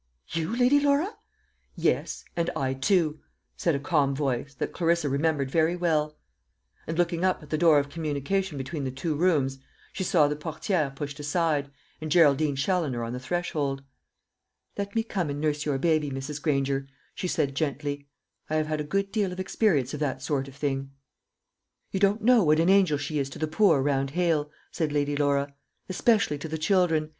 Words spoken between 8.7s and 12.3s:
the two rooms, she saw the portière pushed aside, and